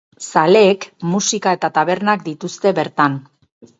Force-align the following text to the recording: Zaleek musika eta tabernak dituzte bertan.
Zaleek 0.27 0.87
musika 1.11 1.53
eta 1.57 1.71
tabernak 1.75 2.25
dituzte 2.31 2.73
bertan. 2.81 3.19